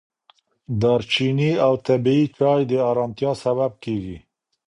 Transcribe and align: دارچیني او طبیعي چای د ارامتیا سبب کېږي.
دارچیني 0.81 1.51
او 1.65 1.73
طبیعي 1.87 2.25
چای 2.37 2.61
د 2.69 2.71
ارامتیا 2.91 3.31
سبب 3.43 3.71
کېږي. 3.83 4.17